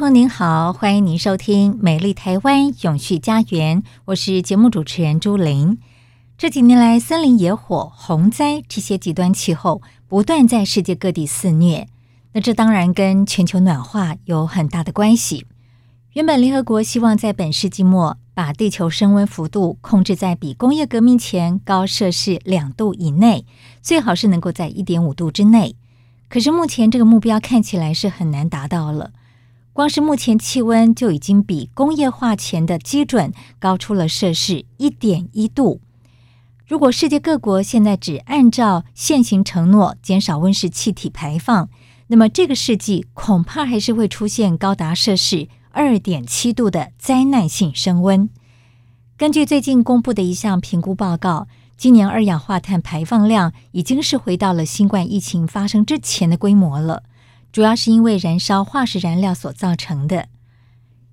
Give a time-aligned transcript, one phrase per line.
[0.00, 5.76] 朋友您好，欢迎您收听《美丽台湾永续家园》，我是节目主持人朱琳。
[6.38, 11.86] 这几年来，森林野火、洪灾这些极端气候不断在世界各地肆虐，
[12.32, 15.44] 那这当然跟全球暖化有很大的关系。
[16.14, 23.44] 原本联合国希望在本世纪末把地球升温幅度控制在比工业革命前高摄氏两度以内，
[23.82, 25.76] 最好是能够在一点五度之内。
[26.30, 29.10] 可是目前这个目标看起来是很难达到了。
[29.80, 35.80] 光是目前气温就已经比工业化前的基准高出了摄氏一点一度。
[36.66, 41.70] 如果世界各国现在只按照现行承诺减少温室气体排放，
[42.08, 48.28] 那么这个世纪恐怕还是会出现高达摄氏二点七度的灾难性升温。
[49.16, 57.04] 根据最近公布的一项评估报告，今年二氧化碳排放量已经是回到了新冠疫情发生之前的规模了。
[57.52, 60.28] 主要是因为燃烧化石燃料所造成的。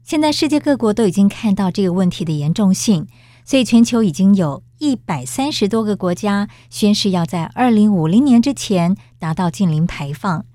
[0.04, 3.08] 现在世界各国都已经看到这个问题的严重性，
[3.44, 10.46] 所以全球已经有一百三十多个国家宣誓要在二零五零年之前达到净零排放。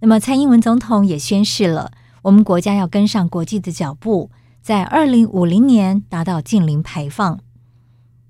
[0.00, 1.90] 那么蔡英文总统也宣誓了，
[2.22, 7.40] 我们国家要跟上国际的脚步，在二零五零年达到净零排放。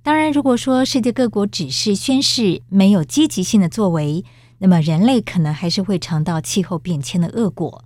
[0.03, 4.25] 当然，如果说世界各国只是宣誓，没有积极性的作为，
[4.59, 7.85] 那么，人类可能还是会尝到气候变迁的恶果。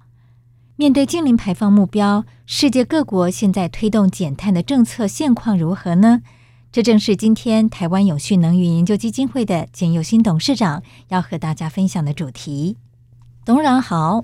[0.76, 6.22] 面对净零排放目标，世界各国现在推动减碳的政策现况如何呢？
[6.70, 12.76] 这正是今天台湾永续能源研究基金会的简佑新董事长要和大家分享的主题。
[13.44, 14.22] 董事长好，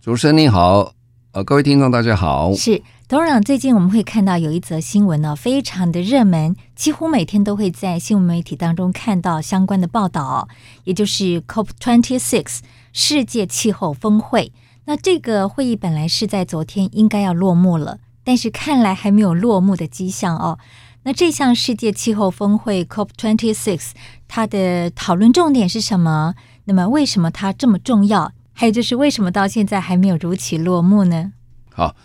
[0.00, 0.92] 主持人你好，
[1.32, 2.82] 呃，各位听众大家好，是。
[3.08, 10.46] 董事长，最近我们会看到有一则新闻呢，非常的热门，几乎每天都会在新闻媒体当中看到相关的报道，
[10.84, 12.58] 也就是 COP26
[12.92, 14.52] 世界气候峰会。
[14.84, 20.58] 那这个会议本来是在昨天应该要落幕了，但是看来还没有落幕的迹象哦。
[21.04, 23.92] 那这项世界气候峰会 COP26
[24.28, 26.34] 它的讨论重点是什么？
[26.66, 28.32] 那么为什么它这么重要？
[28.52, 31.32] 还有就是为什么到现在还没有如期落幕呢？
[31.72, 31.96] 好。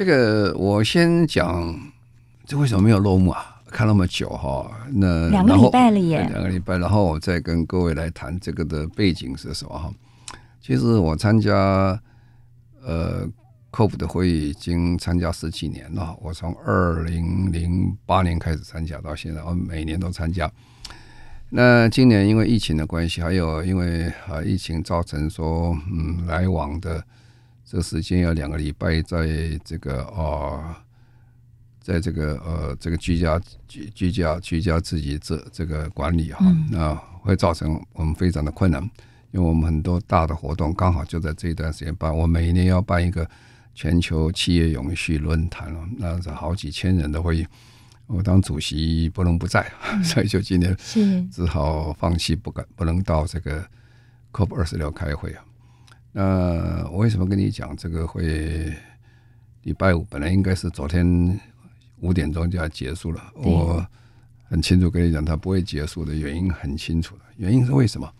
[0.00, 1.78] 这个我先讲，
[2.46, 3.60] 这为什么没有落幕啊？
[3.66, 9.92] 看那么久哈，那两个礼拜了耶，两个礼拜，然后我再跟各位来谈这个的背景是什么哈。
[10.62, 12.00] 其实我参加
[12.82, 13.28] 呃
[13.72, 20.50] COP 的会议已经参加十几年了，我从二零零八年开始参加到现在，我每年都参加。
[21.50, 27.04] 那今年因为疫情的关系，还有因为啊疫情造成说嗯来往的。
[27.70, 29.28] 这个时间要两个礼拜，在
[29.64, 30.82] 这个啊，
[31.80, 36.92] 在这个呃，这个居家居居家居家自己这这个管理哈，那
[37.22, 38.82] 会造成我们非常的困难，
[39.30, 42.12] 因为我们很多大的活动刚好就在这一段时间办。
[42.12, 43.24] 我每一年要办一个
[43.72, 47.46] 全球企业永续论坛了，那是好几千人的会议，
[48.08, 49.64] 我当主席不能不在，
[50.02, 50.76] 所以就今年
[51.30, 53.64] 只好放弃，不敢不能到这个
[54.32, 55.44] COP 二十六开会啊。
[56.12, 58.72] 那我为什么跟你讲这个会？
[59.64, 61.38] 礼拜五本来应该是昨天
[61.98, 63.86] 五点钟就要结束了，我
[64.48, 68.10] 很清楚跟你讲，它不会结束的原因很清楚了，原因是为什么？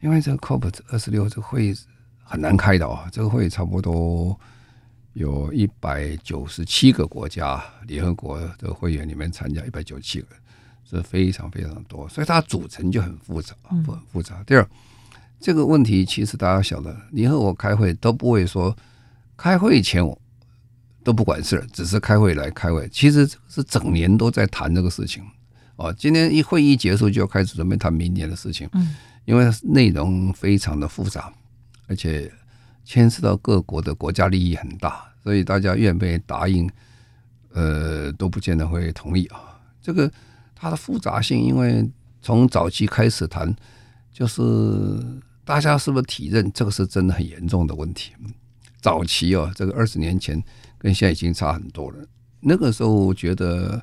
[0.00, 1.74] 因为这个 COP 二十六这个会
[2.22, 4.38] 很难开的啊，这个会差不多
[5.14, 10.28] 有一百九十七个国家联合国的会员里面参加，一百九十七个，
[10.88, 14.40] 是非常非常多，所以它组成就很复杂，很复杂。
[14.44, 14.64] 第二。
[15.44, 18.74] 这个问题其实大家晓得，你和我开会都不会说，
[19.36, 20.18] 开会前我
[21.02, 22.88] 都不管事，只是开会来开会。
[22.88, 25.22] 其实是整年都在谈这个事情。
[25.76, 28.66] 哦，今天一会议结束就要开始准备谈明年的事情。
[28.72, 28.96] 嗯，
[29.26, 31.30] 因为内容非常的复杂，
[31.88, 32.32] 而且
[32.82, 36.66] 牵涉到各国的国家利益很大，所以大家愿不愿意答应
[37.52, 39.60] 呃，都不见得会同意啊。
[39.82, 40.10] 这个
[40.54, 41.86] 它的复杂性，因为
[42.22, 43.54] 从早期开始谈，
[44.10, 44.40] 就是
[45.44, 48.12] 大家是不是体认这个是真的很严重的问题？
[48.80, 50.42] 早期哦，这个二十年前
[50.78, 51.98] 跟现在已经差很多了。
[52.40, 53.80] 那个时候觉得，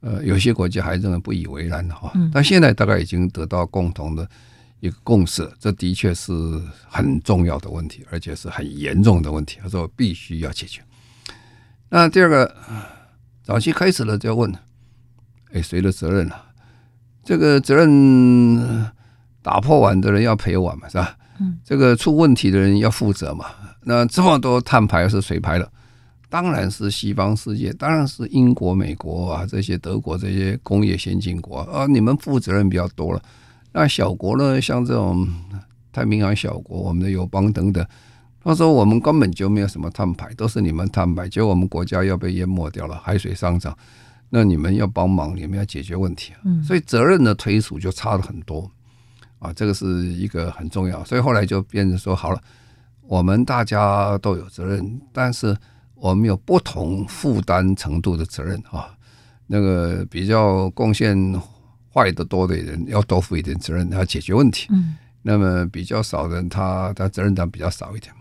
[0.00, 4.28] 呃，有些国家还仍然不以为然哈，但现在大概已经得到共同的
[4.80, 6.32] 一个共识，这的确是
[6.88, 10.82] 很重要的问题，而且是很严重的问题，他说必须要解决。
[11.88, 12.54] 那第二个。
[13.48, 14.54] 早期开始了就要问，
[15.54, 16.52] 哎，谁的责任啊？
[17.24, 18.92] 这个责任
[19.48, 21.16] 打破碗的人要赔碗嘛，是吧？
[21.40, 23.46] 嗯，这个出问题的人要负责嘛。
[23.82, 25.66] 那这么多碳排是谁排的？
[26.28, 33.22] 当然是西方世界，当然是英国、美国啊，这些德国这些工业先进国啊，你们负责任比较多了。
[33.72, 35.26] 那小国呢，像这种
[35.90, 37.82] 太平洋小国，我们的友邦等等。
[38.44, 43.76] 他说：“我们根本就没有什么碳排，都是你们碳排，结果我们国家要被淹没掉了，海水上涨，
[44.28, 46.32] 那你们要帮忙，你们要解决问题。
[46.44, 48.70] 嗯，所以责任的推属就差了很多
[49.38, 51.04] 啊，这个是一个很重要。
[51.04, 52.40] 所以后来就变成说，好了，
[53.02, 55.56] 我们大家都有责任，但是
[55.94, 58.94] 我们有不同负担程度的责任啊。
[59.46, 61.16] 那个比较贡献
[61.92, 64.66] 坏的多的人要多负一点责任，要解决问题。
[64.70, 68.14] 嗯，那么比较少的人，他他责任感比较少一点。”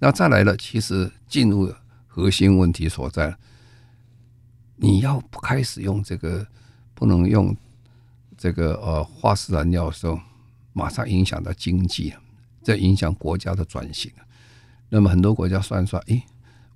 [0.00, 1.72] 那再来了，其实进入
[2.06, 3.34] 核心问题所在，
[4.76, 6.46] 你要不开始用这个，
[6.94, 7.56] 不能用
[8.36, 10.18] 这个呃化石燃料的时候，
[10.74, 12.12] 马上影响到经济，
[12.62, 14.12] 这影响国家的转型。
[14.90, 16.22] 那么很多国家算算，诶，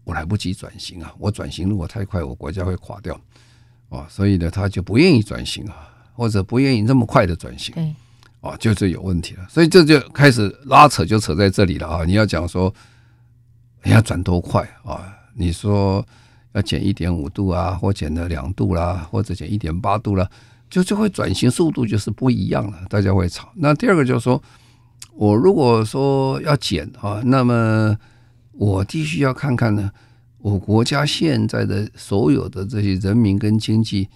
[0.05, 3.21] 我来不及转型啊，我转型如果太快，我国家会垮掉
[3.91, 7.95] 啊，所以呢，他就不愿意转型啊，或者不愿意那么快的转型，对，
[8.41, 9.47] 啊，就是有问题了。
[9.51, 12.05] 所以这就开始拉扯，就扯在这里了啊！
[12.07, 12.75] 你要讲说。
[13.85, 15.17] 你要转多快啊？
[15.35, 16.05] 你说
[16.53, 20.29] 要减一点五度啊，或减了两度啦，或者减一点八度啦，
[20.71, 23.51] 就就会转型速度就是不一样了，大家会吵。
[23.57, 24.43] 那第二个就是说，
[25.15, 27.97] 我如果说要减啊，那么
[28.53, 29.91] 我必须要看看呢，
[30.39, 34.09] 我国家现在的所有的这些人民跟经济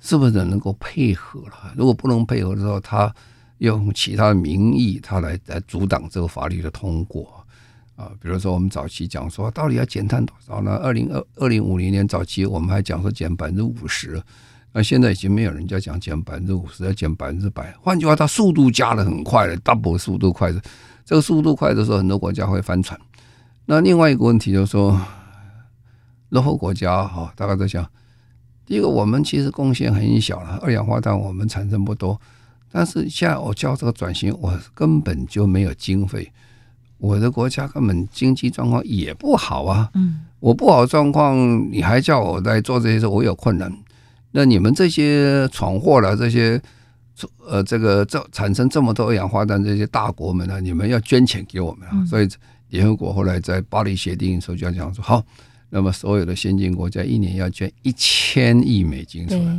[0.00, 1.72] 是不是能够配合了？
[1.76, 3.14] 如果不能配合的时候，他
[3.58, 7.44] 用其他的名义，他来来阻挡这个法律的通过。
[7.96, 10.76] 啊，比如说我们早期讲说，到底要减碳多少呢？
[10.76, 14.22] 二零二二零五零年早期，我们还讲说减百分之五十，
[14.76, 17.74] 那现在已经没有人家讲减百分之五十，要减百分之百。
[17.80, 20.60] 换句话，它速度加的很快了，double 速度快的。
[21.02, 23.00] 这个速度快的时候，很多国家会翻船。
[23.64, 25.00] 那另外一个问题就是说，
[26.28, 27.88] 落后国家哈，大家都想，
[28.66, 32.20] 第一个我们其实贡献很小了，二氧化碳我们产生不多，
[32.70, 36.30] 但是现在我叫这个转型，我根本就没有经费。
[36.98, 43.72] 我的国家根本经济状况也不好啊，嗯，我不好状况，你还叫我来做这些事，我有困难。
[44.36, 46.60] 那你们这些闯祸了，这些
[47.48, 52.04] 呃，这个这产生这么多二氧化碳这些大国们呢，你们要捐钱给我们啊。
[52.04, 52.28] 所以
[52.68, 55.24] 联合国后来在巴黎协定的时候就讲说，好，
[55.70, 59.58] 那么所有的先进国家一年要捐一千亿美金出来。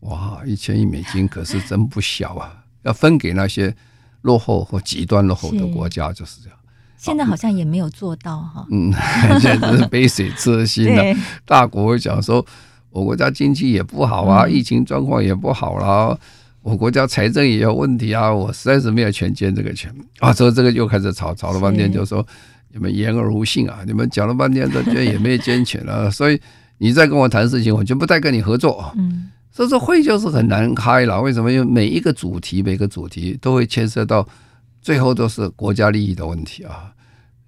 [0.00, 3.74] 哇，一千亿美金可是真不小啊，要分给那些。
[4.22, 6.58] 落后或极端落后的国家就是这样，
[6.96, 8.66] 现在好像也没有做到哈。
[8.72, 8.92] 嗯，
[9.38, 11.16] 现在是杯水车薪 的。
[11.44, 12.44] 大国会讲说，
[12.96, 16.18] 我国家经济也不好啊，嗯、疫情状况也不好了，
[16.62, 20.32] 我国家财政也有问题啊，我实在是没有钱捐这个钱啊。
[20.32, 22.26] 所以这个又开始吵，吵了半天，就说
[22.72, 26.40] 你们言而无信啊，你们讲了半天都捐也没捐钱了， 所以
[26.78, 28.90] 你再跟我谈事情，我就不再跟你合作。
[28.96, 29.30] 嗯。
[29.52, 31.50] 所以说会就是很难开了，为什么？
[31.50, 34.26] 因为每一个主题，每个主题都会牵涉到，
[34.82, 36.92] 最后都是国家利益的问题啊。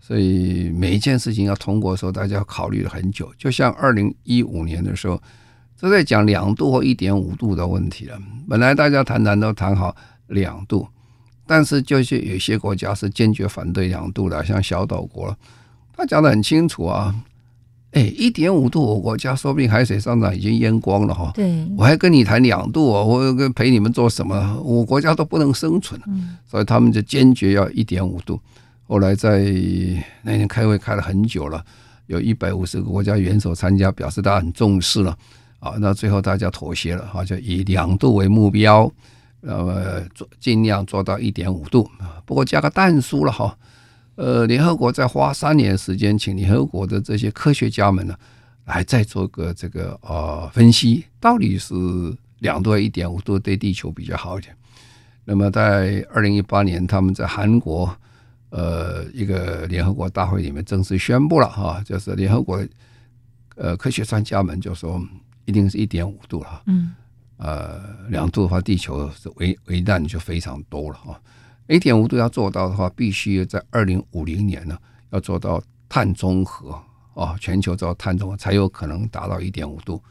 [0.01, 3.31] 所以每一件事情要通过的时候，大家要考虑了很久。
[3.37, 5.21] 就像二零一五年的时候，
[5.81, 8.19] 都在讲两度或一点五度的问题了。
[8.49, 9.95] 本来大家谈谈都谈好
[10.27, 10.87] 两度，
[11.47, 15.37] 但是就是有些国家是坚决反对两度的，像小岛国，
[15.97, 17.15] 他讲得很清楚啊。
[17.93, 21.33] 哎，一点五度，我国家说不定海水上涨已经淹光了哈。
[21.35, 24.61] 对，我还跟你谈两度，我跟陪你们做什么？
[24.63, 25.99] 我国家都不能生存，
[26.47, 28.39] 所以他们就坚决要一点五度。
[28.87, 29.39] 后来在
[30.23, 31.65] 那天开会开了很久了，
[32.09, 35.17] 有一百五十个国家元首参加，表示大家很重视了。
[35.59, 38.91] 啊，那最后大家妥协了，哈，就以两度为目标，
[39.41, 41.91] 那么做尽量做到一点五度。
[42.25, 43.57] 不过加个蛋书了哈。
[44.17, 48.17] 呃，联合国再花三年时间，请联合国的这些科学家们呢，
[48.65, 51.73] 来再做个这个呃分析，到底是
[52.41, 54.53] 两度一点五度对地球比较好一点。
[55.25, 57.89] 那么在二零一八年，他们在韩国
[58.51, 62.61] 呃一个联合国大会里面正式宣布了哈，就是联合国
[63.55, 65.01] 呃，科学专家们就说
[65.49, 66.63] 一定是一点五度了。
[66.67, 66.93] 嗯，
[67.39, 71.19] 呃，两度的话，地球是危危难就非常多了哈。
[71.69, 74.77] 一点五度要做到的话，必须在二零五零年呢，
[75.09, 76.79] 要做到碳中和
[77.15, 80.03] 啊，全球做到碳中和才有可能达到一点五度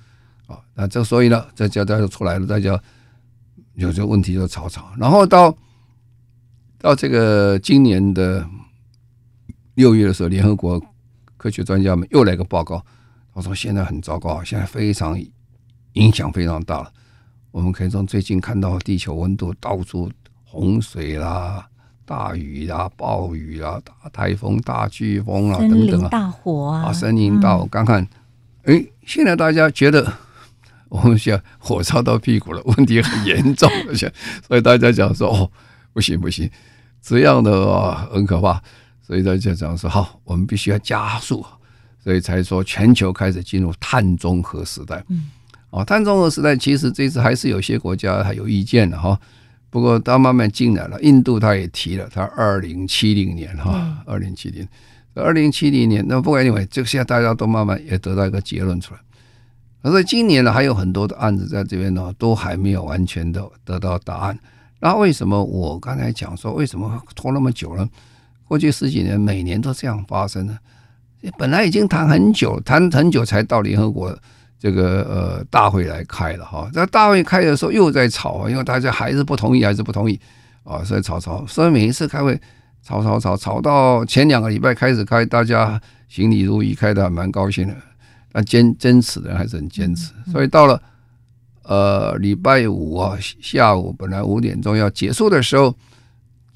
[0.47, 0.59] 啊。
[0.73, 2.81] 那这所以呢，这交代就出来了，大家
[3.75, 4.91] 有这个问题就吵吵。
[4.97, 5.55] 然后到
[6.79, 8.43] 到这个今年的
[9.75, 10.81] 六月的时候，联合国
[11.37, 12.83] 科学专家们又来个报告。
[13.37, 15.15] 我说现在很糟糕，现在非常
[15.93, 16.91] 影响非常大了。
[17.51, 20.11] 我们可以从最近看到地球温度到处
[20.43, 21.63] 洪水啦、
[22.03, 27.67] 大雨啦、暴雨啦、大台风、大飓风啊等等啊，大火啊，森林大火。
[27.67, 28.07] 刚看，
[28.63, 30.11] 哎，现在大家觉得
[30.89, 33.69] 我们现在火烧到屁股了，问题很严重，
[34.47, 35.51] 所以大家讲说哦，
[35.93, 36.49] 不行不行，
[37.03, 38.59] 这样的话很可怕，
[38.99, 41.45] 所以大家讲说好，我们必须要加速。
[42.07, 45.03] 所以才说全球开始进入碳中和时代。
[45.09, 45.25] 嗯，
[45.71, 49.19] 哦，碳中和时代其实这次还是有些国家还有意见的哈。
[49.69, 54.65] 不过它慢慢进来了，印度它也提了，它二零七零年哈，二零七零，
[55.15, 56.01] 二零七零年。
[56.07, 59.01] 那不管因为这个现在大家都慢慢也得到一个结论出来。
[59.91, 64.39] 所以今年呢还有很多的案子在这边呢，都还没有完全的得到答案。
[64.79, 67.85] 那为什么我刚才讲说为什么拖那么久呢？
[68.45, 70.57] 过去十几年每年都这样发生呢？
[71.37, 74.17] 本来已经谈很久，谈很久才到联合国
[74.59, 76.69] 这个呃大会来开了哈。
[76.73, 80.19] 在大会开的时候又在吵，因为大家还是不同意，还是不同意
[80.63, 81.45] 啊，所以吵吵。
[81.47, 82.39] 所以每一次开会
[82.83, 87.75] 吵吵吵吵到前两个礼拜开始开，大家行礼如仪，开的还蛮高兴的。
[88.31, 90.81] 但坚坚持的人还是很坚持，所以到了
[91.63, 95.73] 呃礼拜五啊下午，本来五点钟要结束的时候。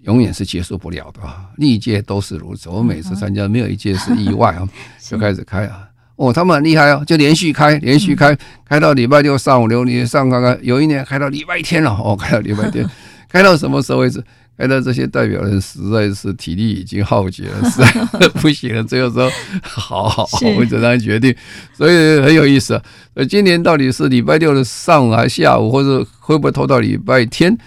[0.04, 1.46] 永远是结束不了的啊！
[1.58, 4.68] 历届都是如此，我每次参加没有一届是意外啊，
[5.00, 5.88] 就开始开啊！
[6.16, 12.88] 哦，他们很厉害哦，就连续开，连续开，开到礼拜六上午六点上看看，有一年开到礼拜天了哦， 开到礼拜天，
[13.30, 14.24] 开到什么时候为止？
[14.58, 18.84] 开到这些代表人实在是体力已经耗竭了，实在 不行了。
[18.84, 19.28] 最后说
[19.64, 21.36] 好好好，我这样决定，
[21.74, 22.84] 所以很有意思啊。
[23.16, 27.58] 呃，今年到底是礼拜六的上午还是下午，或者会不会拖到礼拜天？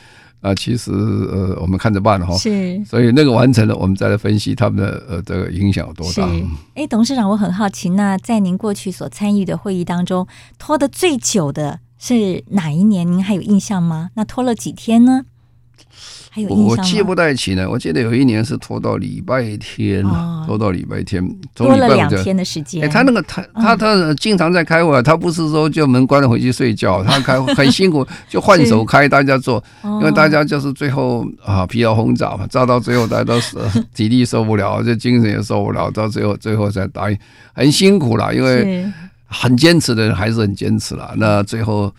[0.45, 2.37] 啊，其实呃，我们看着办了哈。
[2.37, 6.29] 是，所以那个完成了，我们再来分析他们的呃这个影响有多大。
[6.75, 10.27] 哎，董事长，我很好奇，那在您过去所参与的会议当中，
[10.59, 13.11] 拖得最久的是哪一年？
[13.11, 14.11] 您还有印象吗？
[14.17, 15.23] 那拖了几天呢？
[16.49, 20.05] 我记不太起来，我记得有一年是拖到礼拜天，
[20.47, 21.25] 拖到礼拜天，
[21.55, 22.83] 拖了两天的时间。
[22.85, 33.57] 哎，他那个他他他经常在开会，他不是说就门关了回去睡觉， 他开很辛苦，就换手开，大家做，因为大家就是最后啊疲劳轰炸嘛，炸到最后大家都是
[33.95, 37.17] 体力受不了，这精神也受不了，到最后最后才答应，
[37.53, 38.85] 很辛苦了，因为
[39.27, 41.15] 很坚持的人还是很坚持了。
[41.17, 41.93] 那最后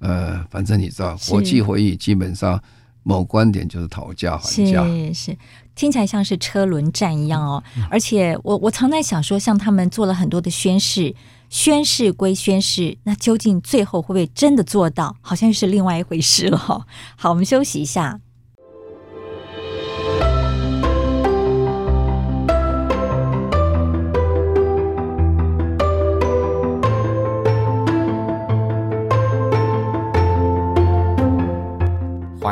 [0.00, 2.60] 呃，反正你知道，国际会议基本上。
[3.02, 5.38] 某观点就是讨价还价，是是，
[5.74, 7.62] 听起来像是车轮战一样哦。
[7.90, 11.14] 而且我我常在想说，像他们做了很多的宣誓，
[11.48, 15.16] 宣誓归宣誓，那究竟最后会不会真的做到？
[15.20, 16.58] 好像是另外一回事了。
[17.16, 18.20] 好，我们休息一下。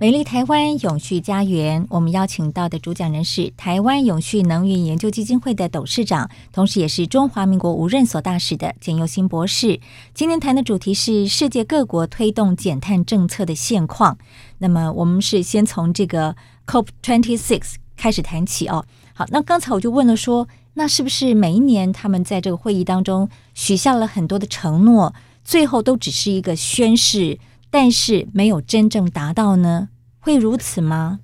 [0.00, 9.78] 美丽台湾永续家园，我们邀请到的主讲人是台湾永续能源研究基金会的董事长，同时也是中华民国无任所大使的简又新博士。
[10.14, 14.16] 今天谈的主题是世界各国推动减碳政策的现况。
[14.56, 16.34] 那么，我们是先从这个
[16.66, 18.86] COP Twenty Six 开始谈起哦。
[19.12, 25.12] 好，那刚才我就问了说，那是不是每一年他们在这个会议当中许下了很多的承诺，
[25.44, 27.38] 最后都只是一个宣誓？
[27.70, 29.88] 但是没有真正达到呢？
[30.18, 31.20] 会如此吗？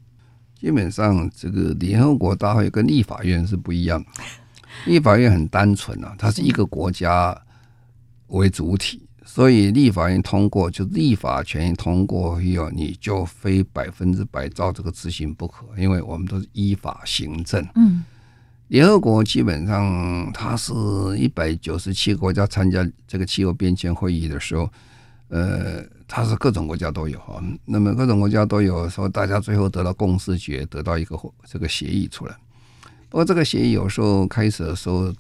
[0.59, 4.09] 基本上，这个联合国大会跟立法院是不一样的。
[4.87, 7.37] 立法院很单纯啊，它是一个国家
[8.29, 17.67] 为主体，所以立法院通过就立法权通过以后，你就非百分之百照这个执行不可，因为我们都是依法行政。
[17.75, 18.05] 嗯，
[18.69, 20.73] 联合国基本上它是
[21.19, 24.71] 一百九十七个国家参加这个气候变迁会议的时候。
[25.29, 32.37] 呃，它是各种国家都有啊，那么各种国家都有说，大家最后得到共识决，得到一个这个协议出来。
[33.09, 35.13] 不过这个协议有时候开始的时候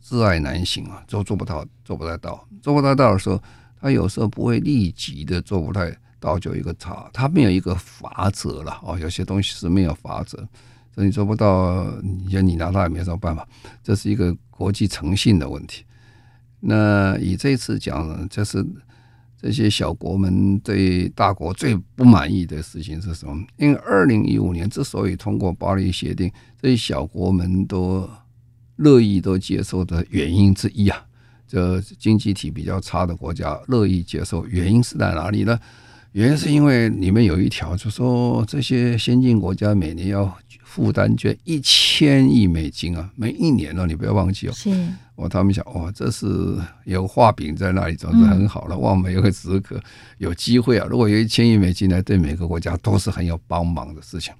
[0.00, 3.42] 自爱难行啊，做做不到，做不太到，做不太到的时候，
[3.80, 10.36] 他有时候不会立即的做不太到，就一个差，他没有一个法则了哦，有些东西是没有法则，
[10.94, 13.44] 所以你做不到，你你拿他也没什么办法，
[13.82, 15.84] 这是一个国际诚信的问题。
[16.60, 18.64] 那以这次讲呢，就是。
[19.40, 23.42] 这些小国们对大国最不满意的事情是什么？
[23.56, 26.30] 因为二零一五年之所以通过巴黎协定，
[26.60, 28.06] 这些小国们都
[28.76, 31.06] 乐意都接受的原因之一啊，
[31.48, 35.58] 这经济体比较差的国家乐意接受，原因是在哪里呢？
[36.12, 44.52] 原因是因为里面有一条，就说这些先进国家每年要负担捐一千亿美金啊，每一年呢，你不要忘记哦。
[44.52, 44.70] 是。
[45.20, 46.26] 哦，他们想，哦，这是
[46.84, 48.78] 有画饼在那里，总是很好了。
[48.78, 49.78] 望每一个时刻，
[50.16, 50.86] 有机会啊！
[50.88, 54.32] 如果有一千亿美金来，对每个国家都是很有帮忙的事情，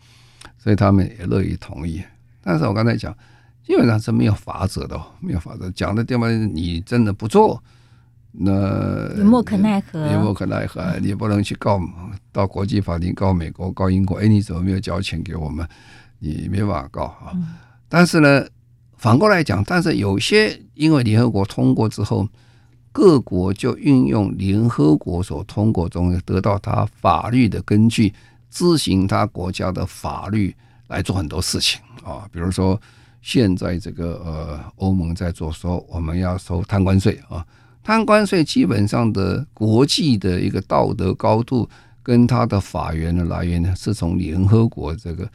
[0.56, 2.02] 所以他们也乐意同意。
[2.42, 3.14] 但是我刚才讲，
[3.62, 5.70] 基本上是没有法则的，没有法则。
[5.72, 7.62] 讲的地方，你真的不做，
[8.32, 11.78] 那你莫可奈何，你莫可奈何，你不能去告
[12.32, 14.16] 到国际法庭告美国、告英国。
[14.16, 15.68] 哎，你怎么没有交钱给我们？
[16.20, 17.36] 你没办法告啊。
[17.86, 18.46] 但是呢。
[19.00, 22.28] 反过来讲，但是有些因为联合国通过之后，
[22.92, 28.12] 各国就运用联合国所通过中得到他法律的根据，
[28.50, 30.54] 执行他国家的法律
[30.88, 32.28] 来做很多事情啊。
[32.30, 32.78] 比如说，
[33.22, 37.42] 现在这个呃欧盟在做说我们要收贪官税啊，
[37.82, 41.66] 贪官税基本上的国际的一个道德高度
[42.02, 45.26] 跟它的法源的来源呢，是从联合国这个。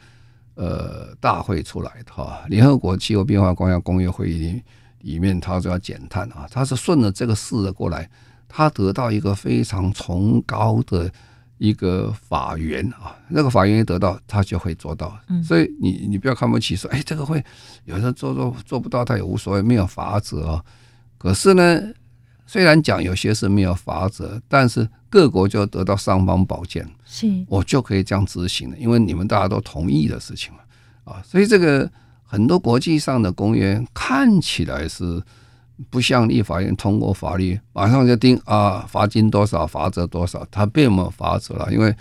[0.56, 4.62] 呃，大会出来的哈，联合国气候变化纲要公约会议里
[5.02, 8.08] 里面，他就要减碳啊，他是顺着这个势的过来，
[8.48, 11.12] 他得到一个非常崇高的
[11.58, 15.16] 一个法源啊，那个法源一得到，他就会做到。
[15.44, 17.44] 所以你你不要看不起说，哎，这个会
[17.84, 20.64] 有人做做做不到，他也无所谓，没有法则啊。
[21.18, 21.80] 可是呢，
[22.46, 26.88] 虽然讲有些是没有法则，但是各国就得到尚方宝剑。
[27.04, 30.60] 是，我就可以这样执行了，因为你们大家都同意的事情嘛，
[31.12, 31.90] 啊，所以这个
[32.24, 35.22] 很多国际上的公约看起来是
[35.90, 41.94] 不像立法院通过法律马上就定啊，罚金多少，罚则多少，它并没有法则了，因为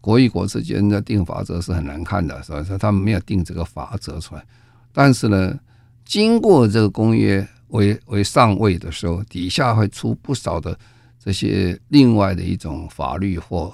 [0.00, 4.44] 国与国之间的定法则是很难看的，所以说他们没有定这个法则出来。
[4.92, 5.58] 但是呢，
[6.04, 7.46] 经过这个公约
[7.76, 10.76] 为为上位的时候，底下会出不少的
[11.22, 13.72] 这些另外的一种法律或。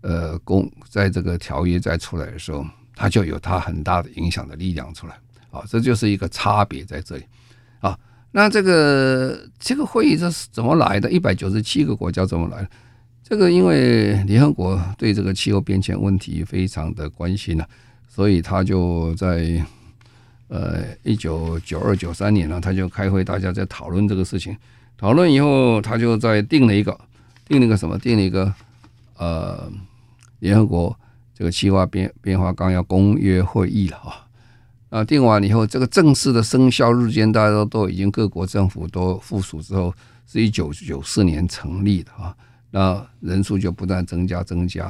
[0.00, 5.14] 呃，公在这个条约再出来的时候，它就有它很大的影响的力量出来
[5.50, 7.24] 啊，这就是一个差别在这里
[7.80, 7.98] 啊。
[8.30, 11.10] 那这个这个会议这是怎么来的？
[11.10, 12.70] 一百九十七个国家怎么来的？
[13.24, 17.66] 这个因为联合国对这个气候变迁问题非常的关心呢，
[18.06, 19.60] 所以他就在
[20.48, 24.56] 呃一九九二九三年呢，他就开会，大家在讨论这个事情。
[24.96, 26.98] 讨论以后，他就在定了一个
[27.46, 27.98] 定了一个什么？
[27.98, 28.52] 定了一个
[29.16, 29.70] 呃。
[30.40, 30.96] 联合国
[31.34, 34.22] 这个气候变变化纲要公约会议了啊，
[34.88, 39.92] 啊定完以后，这个正式的生效日间，大家都都已经各国政府都附属之后，
[40.28, 42.32] 是一九九四年成立的啊，
[42.70, 44.88] 那人数就不断增加增加。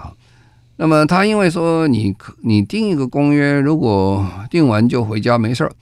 [0.78, 5.72] 那么他因为说你你定一个公约，如果定完就回家没事儿，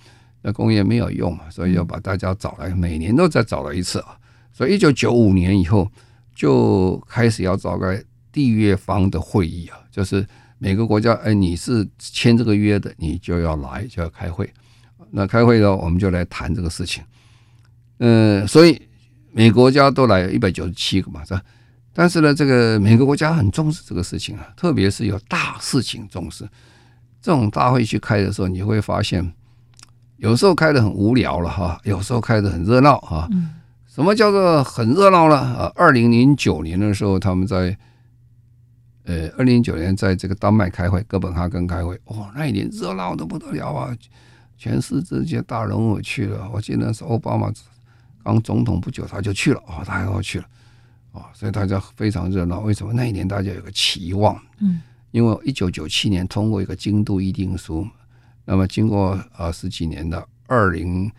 [0.43, 4.19] 那公约没有用嘛，所以要把大家找来，每年都再找来一次啊。
[4.53, 5.89] 所以一九九五年以后
[6.35, 8.03] 就开始要召开。
[8.33, 10.23] 缔约方的会议啊，就是
[10.59, 14.47] 每个国家，哎，你是签这个约的，你就要来，就要开会。
[15.11, 17.03] 那开会呢，我们就来谈这个事情。
[17.97, 18.79] 嗯，所以
[19.33, 21.41] 每国家都来一百九十七个嘛，是吧？
[21.97, 26.47] 但是呢，这个每个国家很重视这个事情啊，特别是有大事情重视。
[27.23, 29.33] 这种大会去开的时候，你会发现，
[30.19, 33.27] 有时候开得很无聊了哈，有时候开得很热闹哈。
[33.87, 35.37] 什么叫做很热闹呢？
[35.37, 37.75] 啊，二零零九年的时候，他们在。
[39.09, 43.97] 呃，二零零九年在这个丹麦开会，哥本哈根开会，哦，那一年热闹得不得了啊！
[44.59, 47.49] 全世界大人物去了，我记得是奥巴马
[48.25, 50.45] 刚总统不久他就去了，哦，他还要去了，
[51.17, 52.61] 哦，所以大家非常热闹。
[52.61, 52.93] 为什么？
[52.93, 57.89] 那一年大家有个期望，嗯，因为一九九七年通过一个京都议定书，
[58.45, 61.11] 那么经过啊十几年的二零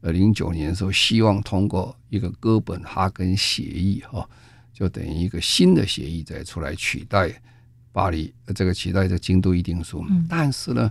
[0.00, 4.28] 呃零九年的时候，希望通过一个哥本哈根协议，哈。
[4.72, 7.32] 就等于一个新的协议再出来取代
[7.92, 10.90] 巴黎这个取代这京都议定书，但是呢，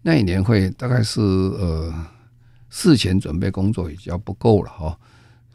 [0.00, 1.92] 那一年会大概是呃
[2.70, 4.96] 事前准备工作已经不够了哈，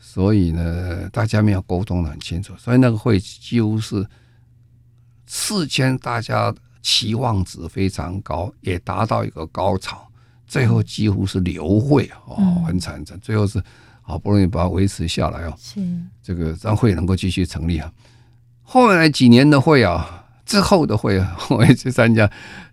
[0.03, 4.05] 所以呢大家没有沟通的很清楚，所以那个会几乎是
[5.27, 10.05] 事前大家期望值非常高，也达到一个高潮，
[10.47, 12.35] 最后几乎是流会哦，
[12.65, 13.63] 很惨惨，最后是
[14.01, 15.79] 好不容易把它维持下来哦，是
[16.21, 17.89] 这个让会能够继续成立啊。
[18.63, 22.29] 后来几年的会啊，之后的会啊， 我也去参加，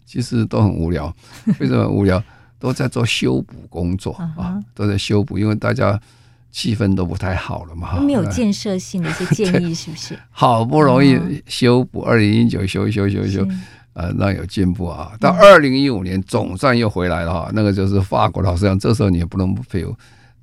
[0.07, 1.15] 其实都很无聊，
[1.61, 2.23] 为什么无聊？
[2.59, 6.01] 都在做修补工作啊，都在修补，因为大家
[6.51, 8.01] 气氛都不太好了嘛。
[8.01, 10.19] 没有建设性的一些建议，是不是？
[10.31, 13.47] 好不容易修补，二零一九修修修修，
[13.93, 15.13] 呃，那有进步啊。
[15.21, 19.95] 到二零一五年总算又回来了哈，那个就是法国老师讲，这时候你也不能不佩服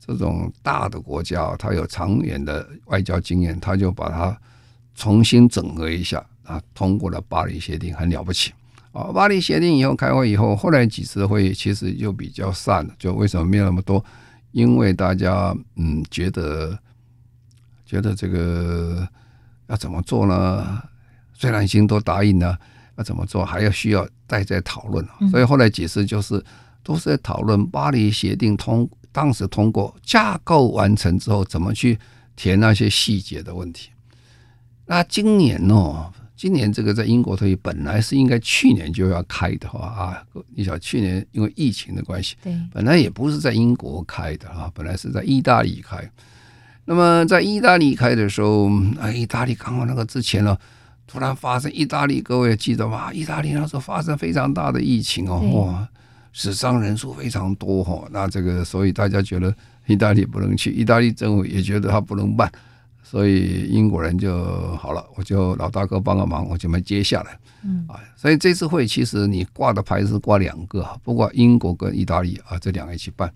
[0.05, 4.37] 这种大的国家，他有长远的外交经验，他就把它
[4.95, 8.51] 重新整合一下啊，通过了巴黎协定，很了不起。
[8.91, 12.93] 啊，巴黎协定以后开会以后，后来几次会议其实就比较散了。
[12.97, 14.01] 就为什么没有那么多？
[14.55, 16.79] 因为大家嗯觉得
[17.85, 19.05] 觉得这个
[19.67, 20.81] 要怎么做呢？
[21.33, 22.57] 虽然已经都答应了，
[22.95, 25.05] 要怎么做还要需要再再讨论。
[25.29, 26.41] 所以后来几次就是
[26.81, 31.99] 都是在讨论巴黎协定通当时通过架构完成之后，怎么去
[32.37, 33.89] 填那些细节的问题。
[34.85, 36.13] 那今年呢？
[36.37, 45.97] 今年这个在英国推，本来是应该去年就要开的话啊，你想去年因为疫情的关系，对，本来也不是在英国开的啊，本来是在意大利开。
[46.83, 48.69] 那么在意大利开的时候，
[48.99, 50.57] 啊，意大利刚好那个之前呢，
[51.07, 53.13] 突然发生意大利，各位记得吗？
[53.13, 55.87] 意大利那时候发生非常大的疫情哦，哇，
[56.33, 58.05] 死伤人数非常多哈。
[58.11, 59.55] 那这个所以大家觉得
[59.87, 62.51] 意大利不能去，意大利政府也觉得他不能办。
[63.15, 64.43] 所以英国人就
[64.75, 67.39] 好了，我就老大哥帮个忙，我就没接下来。
[67.63, 73.31] 嗯啊，所以这次会其实你挂的牌是挂两个，不过英国跟意大利啊这两个一起办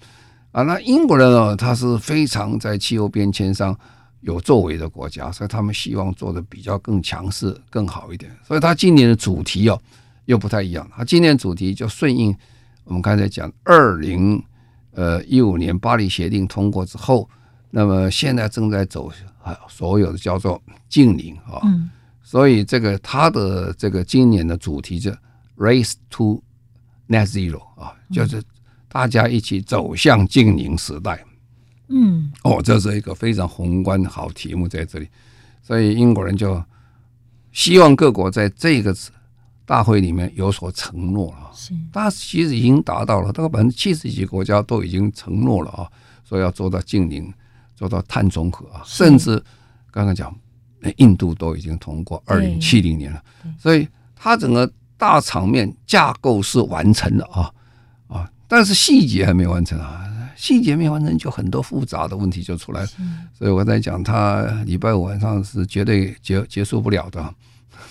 [0.52, 0.64] 啊。
[0.64, 3.74] 那英国人呢，他是非常在气候变迁上
[4.20, 8.30] 有作为的国家，所以他们希望做的比较更强势、更好一点。
[8.46, 9.82] 所以他今年的主题哦
[10.26, 12.36] 又不太一样，他今年主题就顺应
[12.84, 14.44] 我们刚才讲二零
[14.92, 17.30] 呃一五年巴黎协定通过之后，
[17.72, 19.10] 那么现在正在走。
[19.54, 21.62] 啊，所有的叫做近邻啊，
[22.22, 25.12] 所以这个他的这个今年的主题就
[25.58, 26.44] Race to
[27.08, 28.42] Net Zero 啊，就是
[28.88, 31.24] 大家一起走向近邻时代。
[31.88, 35.08] 嗯，哦，这是一个非常宏观的好题目在这里，
[35.62, 36.64] 所以英国人就
[37.52, 38.96] 希望各国在这个
[39.66, 41.50] 大会里面有所承诺了。
[41.52, 45.90] 是，他其实已经达到了，大概百分之七十几国家都已经承诺了啊，
[46.24, 47.34] 说要做到净零。
[47.80, 49.42] 做到碳中和啊，甚至
[49.90, 50.36] 刚刚讲，
[50.98, 53.24] 印度都已经通过二零七零年了，
[53.58, 53.88] 所以
[54.18, 57.50] 它整个大场面架构是完成了啊
[58.10, 62.88] 啊，但是细节还没完成啊，细节没完成就很多复杂的问题就出来了，
[63.34, 67.34] 所以我在讲，他礼拜五晚上是绝对结结束不了的。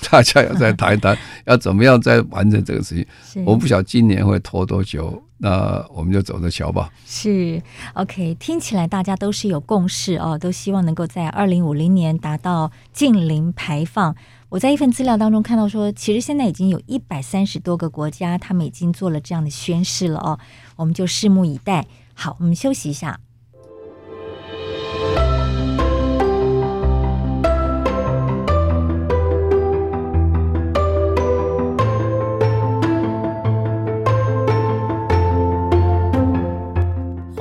[0.11, 3.45] 大家要再谈一谈， 要怎么样再完成这个事情？
[3.45, 6.91] 我不晓得今年会拖多久，那我们就走着瞧吧。
[7.07, 7.61] 是
[7.95, 14.15] OK，听起来大家都是有共识哦，都希望能够在二零五零年达到近零排放。
[14.49, 20.39] 我在一份资料当中看到说，其实现在已经有一百三十多个国家，他们已经做了这样的宣誓了哦，
[20.77, 21.87] 我们就拭目以待。
[22.15, 23.21] 好，我们休息一下。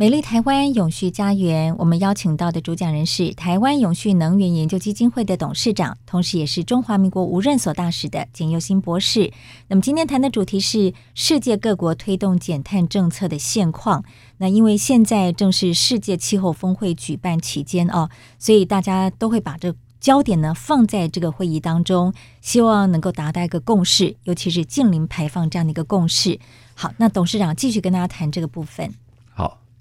[0.00, 9.30] 美丽台湾永续家园，我们邀请到的主讲人是台湾永续能源研究基金会的董事长，同时也是中华民国无任所大使的简又新博士。
[9.68, 14.02] 那么今天谈的主题是世界各国推动减碳政策的现况。
[14.38, 18.08] 那因为现在正是世界气候峰会举办期间哦，
[18.38, 26.40] 所以大家都会把这焦点呢放在这个会议当中，希望能够达到一个共识，尤其是净零排放这样的一个共识。
[26.72, 28.94] 好，那董事长继续跟大家谈这个部分。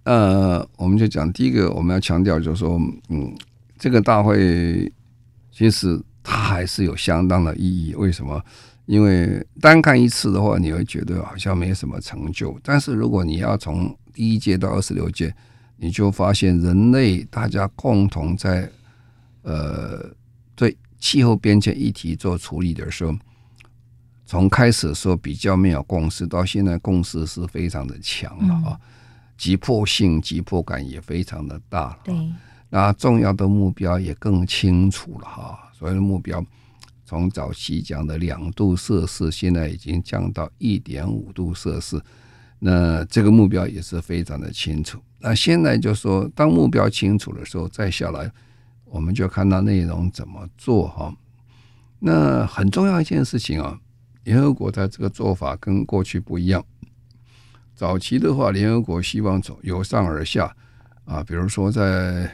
[0.03, 3.35] 呃，我们就讲第一个，我们要强调就是说，嗯，
[3.77, 4.91] 这个大会
[5.51, 7.93] 其实它还是有相当的意义。
[7.95, 8.41] 为什么？
[8.85, 12.57] 因为单看一次的话，你会觉得好像没什么成就。
[12.63, 15.31] 但是如果你要从第一届到二十六届，
[15.77, 18.67] 你就发现人类大家共同在
[19.43, 20.09] 呃
[20.55, 23.13] 对气候变迁议题做处理的时候，
[24.25, 28.79] 从开始说比较没有共识，到现在共识是非常的强了啊。
[29.39, 31.99] 急迫性、急迫感也非常的大了。
[32.03, 32.13] 对，
[32.69, 35.57] 那重要的目标也更清楚了哈。
[35.73, 36.45] 所谓的目标，
[37.05, 41.99] 从早期讲的两度摄氏，现在已经降到一点五度摄氏。
[42.59, 44.99] 那这个目标也是非常的清楚。
[45.19, 48.29] 那现在就说，当目标清楚的时候，再下来，
[48.83, 51.15] 我们就看到内容怎么做哈。
[51.99, 53.79] 那很重要一件事情啊，
[54.25, 56.61] 联合国的这个做法跟过去不一样。
[57.79, 60.53] 早期的话，联合国希望从由上而下
[61.05, 62.29] 啊，比如说在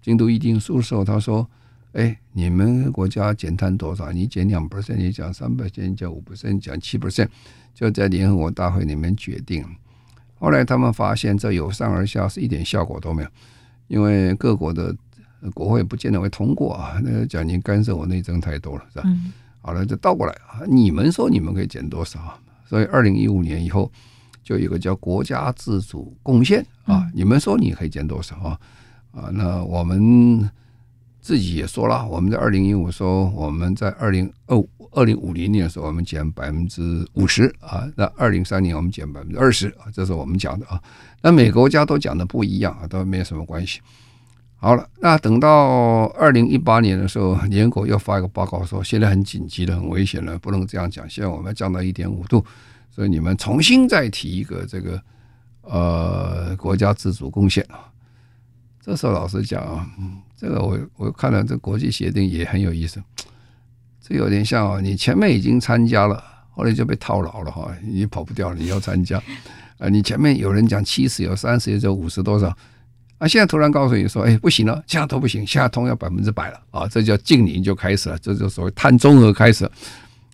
[0.00, 1.46] 京都议定书的时候，他说
[1.92, 4.10] ：“哎，你们国家减碳多少？
[4.10, 7.28] 你减两 percent，你讲三 percent，你讲五 percent，讲七 percent。”
[7.76, 9.62] 就在联合国大会里面决定，
[10.36, 13.28] 后来他们发现这由上而下是一点效果都没有，
[13.88, 14.96] 因为各国的
[15.52, 16.98] 国会不见得会通过啊。
[17.04, 19.02] 那个讲你干涉我内政太多了，是吧？
[19.04, 22.40] 嗯、好了，就倒过来啊，你们说你们可以减多少？
[22.66, 23.90] 所以二零一五年以后
[24.42, 28.60] 就有一个叫国家自主贡献啊，你们说你可以减多少啊？
[29.12, 30.50] 啊，那我们
[31.20, 34.68] 自己也说了，我们在二零一五说我们在二零二五。
[34.92, 40.82] 二零五零年的时候，我们减百分之五十啊，那二零三年我们减百分之二十啊，这是我们讲的啊。
[41.20, 43.80] 那每个国家都讲的不一样啊，都没有什么关系。
[44.58, 51.08] 好了，那等到二零一八年的时候，联合国又发一个报告说，现在很紧急的、很危险了，不能这样讲。
[51.08, 52.44] 现在我们要降到一点五度，
[52.90, 55.00] 所以你们重新再提一个这个
[55.62, 57.84] 呃国家自主贡献啊。
[58.80, 59.86] 这时候老实讲啊，
[60.36, 63.00] 这个我我看了这国际协定也很有意思。
[64.00, 69.22] 这有点像啊，你前面已经参加了，后来就被套牢了哈，你跑不掉了，你要参加
[69.78, 69.88] 啊。
[69.88, 72.56] 你前面有人讲七十，有三十，有五十多少
[73.18, 73.26] 啊？
[73.26, 76.86] 现在突然告诉你说，哎，不行了，现在都不行，现在通要百分之百了啊！
[76.88, 79.70] 这叫净零就开始了，这就所谓碳中和开始。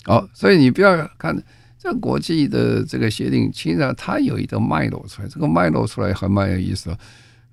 [0.04, 1.36] 好，所以你不要看
[1.78, 6.98] 这国际的这个协定，其实它有一个脉络出来，这个脉络出来还蛮有意思的。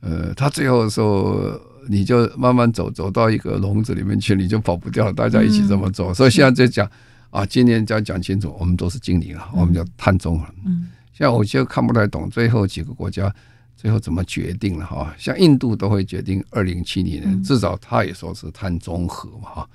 [0.01, 1.59] 呃，它最后的时候。
[1.87, 5.13] 你就慢慢走，走到一个笼子里面去，你就跑不掉了。
[5.13, 6.87] 大家一起这么做，嗯、所以现在在讲
[7.31, 10.45] 啊，今年就要讲清楚，我们都是净零了，我们叫碳中和。
[10.65, 13.33] 嗯，现在我就看不太懂最后几个国家
[13.79, 15.15] 最后怎么决定了哈。
[15.17, 19.69] 像印度都会决定二零七零年，至少他也说是碳中和嘛哈。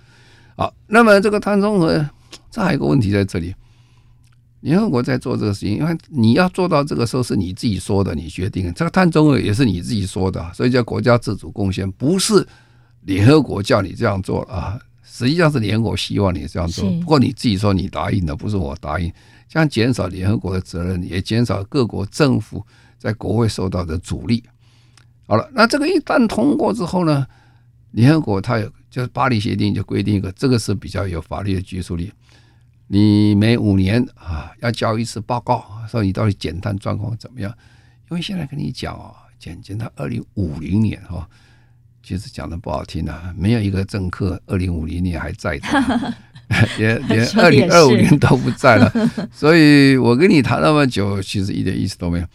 [0.56, 2.06] 好，那么这个碳中和，
[2.50, 3.54] 这还有一个问题在这里。
[4.60, 12.46] 联合国在做这个事情，因为你要做到这个时候是你自己说的，你决定这个碳中和也是你自己说的，所以叫国家自主贡献，不是
[13.02, 16.90] 联合国叫你这样做啊，实际上是联合国希望你这样做。
[17.00, 19.12] 不过你自己说你答应的，不是我答应，
[19.48, 22.64] 这样减少联合国的责任，也减少各国政府
[23.04, 24.42] 在国会受到的阻力。
[25.26, 27.26] 好了，那这个一旦通过之后呢，
[27.90, 32.10] 联合国它有就是巴黎协定就规定一个，这个是比较有法律的拘束力。
[32.86, 37.52] 你每五年啊要交一次报告，说你到底减碳状况怎么样？
[38.10, 41.28] 因为现在跟你讲啊，减减到二零五零年哈，
[42.02, 46.14] 其实讲的不好听啊，没有一个政客二零五零年还在的，
[46.78, 48.90] 连 连二零二五年都不在了。
[49.30, 52.26] 所以我跟你谈那么久，其实一点意思都没有。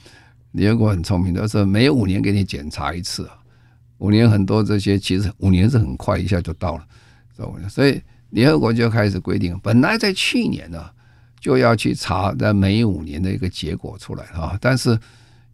[0.52, 3.38] 联合国很聪明的是，每五年给你检查一次啊，
[3.98, 6.86] 五年很多这些其实五年是很快一下就到了，
[7.70, 8.02] 所以。
[8.32, 10.88] 联合国就开始规定，本来在去年呢
[11.40, 14.96] 就要去查在每五年的一个结果出来啊，但是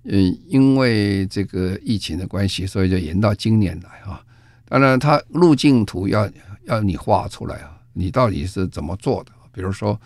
[0.04, 4.22] 嗯，因为这个疫情的关系，所以就延到今年来啊。
[4.68, 6.30] 当然，它路径图要
[6.66, 9.32] 要你画出来啊，你到底是怎么做的？
[9.54, 9.98] 比如说，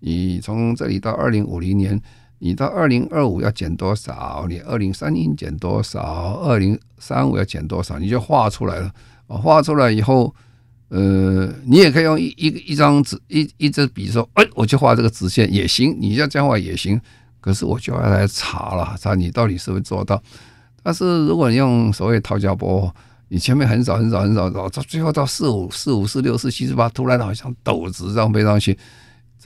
[0.00, 1.96] 你从这里到二零五零年，
[2.38, 4.46] 你到二零二五要减多少？
[4.48, 6.40] 你二零三零减多少？
[6.44, 7.98] 二零三五要减多少？
[7.98, 8.90] 你就画出来了。
[9.26, 10.34] 画出来以后。
[10.88, 17.00] 呃，你也可以用一一一张纸一一支笔说，哎，我就画这个直线也行，你要这样画也行。
[17.40, 20.22] 可是我就要来查了，查你到底是不是做到。
[20.84, 22.94] 但是如果你用所谓套胶波，
[23.26, 28.78] 你前面很少很少很少，到最后到四五四五四六四七四八，突然好像陡直这样飞上去，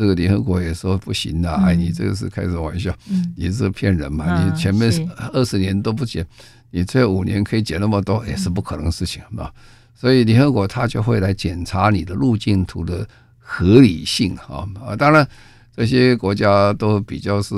[0.00, 2.90] 这个联合国也说不行的，哎，你这个是开什么玩笑？
[3.36, 4.42] 你是骗人嘛？
[4.42, 4.90] 你前面
[5.34, 6.26] 二十年都不减，
[6.70, 9.52] 你这五年可以减那么多，也是不可能的事情，啊。
[9.94, 14.96] 所以联合国他就会来检查你的路径图的合理性啊啊！
[14.96, 15.28] 当然
[15.76, 17.54] 这些国家都比较是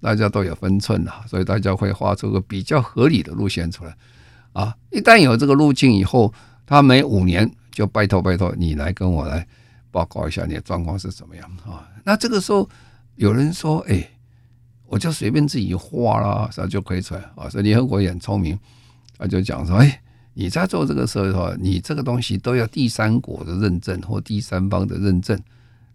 [0.00, 3.94] 大家都有分寸啊，所以大家会画出个比较合理的路线出来
[4.54, 4.74] 啊。
[4.90, 6.34] 一旦有这个路径以后，
[6.66, 9.46] 他每五年就拜托拜托你来跟我来
[9.90, 11.88] 报告一下你的状况是怎么样啊。
[12.04, 12.68] 那这个时候
[13.16, 14.08] 有人说：“哎，
[14.86, 18.58] 我就随便自己画啦，这就可以出来啊。”所以联合国也很聪明，
[19.18, 20.00] 他就讲说：“哎。”
[20.32, 25.38] 你在做这个时候，你这个东西都要第三国的认证或第三方的认证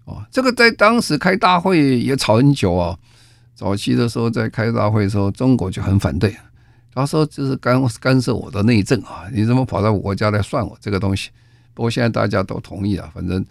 [0.04, 0.24] 哦。
[0.30, 3.00] 这个在当时开大会也吵很久啊。
[3.56, 6.36] 早期的时候在开大会的时候，中国就很反对，
[6.94, 9.24] 他说这是干干涉我的内政啊！
[9.32, 11.30] 你怎么跑到我家来算我这个东西？
[11.74, 13.44] 不过现在大家都同意了，反正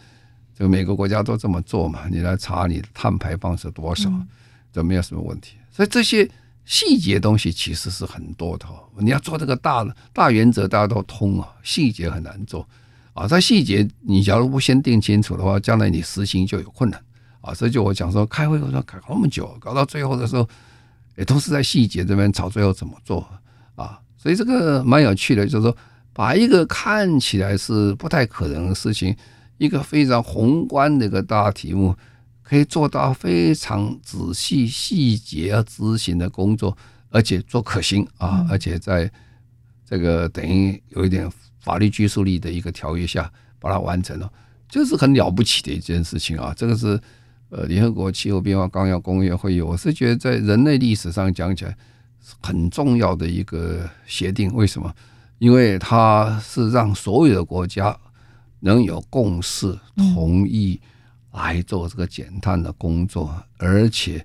[0.57, 4.09] 这个每个国家都这么做嘛，你来查你的碳排放是多少，
[4.73, 5.57] 就没有什么问题。
[5.73, 6.31] 所以这些
[6.65, 8.67] 细节东西其实是很多的。
[8.99, 12.67] 你要做这个大大原则，大家都通啊，细节很难做
[13.13, 13.27] 啊。
[13.27, 17.03] 在细节你假如不先定清楚的话，将来你实行就有困难
[17.41, 17.53] 啊。
[17.53, 20.49] 所以就我讲说，开会我说开那么久，搞到最后的时候，
[21.17, 23.29] 也都是在细节这边吵，最后怎么做
[23.75, 23.99] 啊？
[24.17, 25.77] 所以这个蛮有趣的，就是说
[26.13, 29.15] 把一个看起来是不太可能的事情。
[29.57, 31.95] 一个非常宏观的一个大题目，
[32.43, 36.77] 可以做到非常仔细细节要执行的工作，
[37.11, 39.11] 而且做可行啊，而且在
[39.89, 44.31] 这个等于有一点法律拘束力的一个条约下把它完成了，
[44.69, 46.53] 就是很了不起的一件事情啊！
[46.57, 47.01] 这个是
[47.51, 51.77] 呃联合国气候变化纲要公约会议，我是觉得在人类历史上讲起来
[52.41, 54.53] 很重要的一个协定。
[54.53, 54.93] 为什么？
[55.39, 57.97] 因为它是让所有的国家。
[58.65, 59.79] 能有共识
[60.15, 60.81] 同意
[61.33, 64.25] 来做这个减碳的工作，而且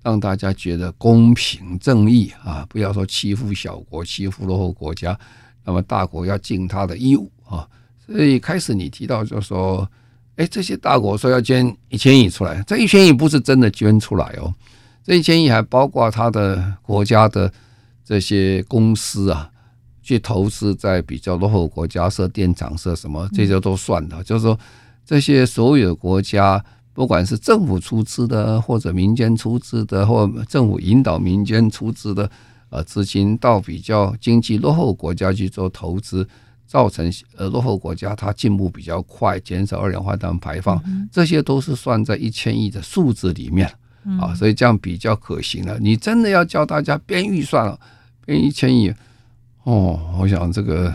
[0.00, 5.18] 让大家觉得公平正义啊，不要说欺负小国、欺负落后国家，
[5.64, 7.66] 那么大国要尽他的义务啊。
[8.06, 9.90] 所以开始你提到就说，
[10.36, 14.54] 哎，这些大国说要捐一千亿出来，这一千亿不是真的捐出来哦，
[15.02, 17.52] 这一千亿还包括他的国家的
[18.04, 19.50] 这些公司啊。
[20.10, 24.20] 去投资在比较落后国家设电厂设什么，这些都算的。
[24.24, 24.58] 就是说，
[25.06, 26.60] 这些所有国家，
[26.92, 32.28] 不管是政府出资的，或者民间出资的，或政府引导民间出资的，
[32.70, 36.26] 呃，资金到比较经济落后国家去做投资，
[36.66, 43.72] 造成呃落后国家它进步比较快，减少二氧化碳排放，这些都是算在一千亿的数字里面
[44.20, 45.78] 啊，所以这样比较可行了。
[45.78, 47.78] 你真的要叫大家编预算了，
[48.26, 48.92] 编一千亿。
[49.64, 50.94] 哦，我想这个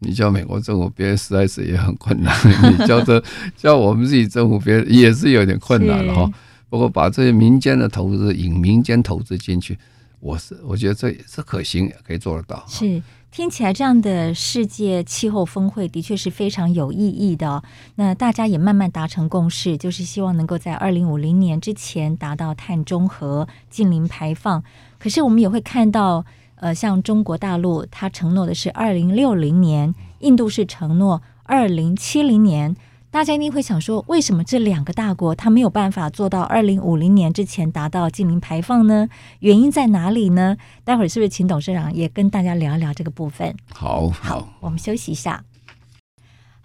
[0.00, 2.34] 你叫美国政府编实在是也很困难，
[2.72, 3.22] 你叫这
[3.56, 6.30] 叫我们自己政府编也是有点困难了哈。
[6.68, 9.78] 不过把这些民间的投资引民间投资进去，
[10.18, 12.64] 我是我觉得这也是可行，也可以做得到。
[12.66, 17.62] 是听起来这样的世界气候峰会的确是非常有意义的。
[17.94, 24.62] 那大家也慢慢达成共识，就是希望能够在二零五零年之前达到碳中和、近零排放。
[24.98, 26.24] 可是我们也会看到。
[26.64, 32.74] 呃，像中国大陆，它承诺的是二零六零年；印度是承诺二零七零年。
[33.10, 39.06] 大家一定会想说，为什么这两个大国它没有办法做到二零五零年之前达到净零排放呢？
[39.40, 40.56] 原因在哪里呢？
[40.84, 43.54] 待会儿是不是请董事长也跟大家聊一聊这个部分？
[43.70, 45.44] 好，好，好，我们休息一下。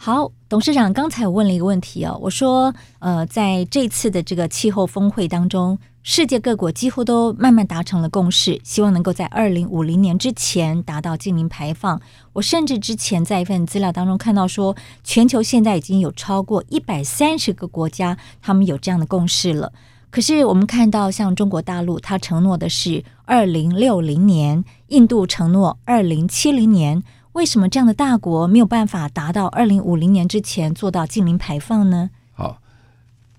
[0.02, 5.78] 好，董事长，刚才我问了一个问题哦，我说，呃，在这次的这个气候峰会当中。
[6.04, 12.00] 世界各国几乎都慢慢达成了共识，希望能够在二零五零年之前达到净零排放。
[12.32, 19.74] 我甚至之前在一份资料当中看到说，全球现在已经有超过一百三十个国家，他们有这样的共识了。
[20.10, 27.04] 可是我们看到，像中国大陆，它承诺的是二零六零年；印度承诺二零七零年。
[27.34, 32.10] 为什么这样的大国没有办法达到二零五零年之前做到净零排放呢？
[32.34, 32.62] 好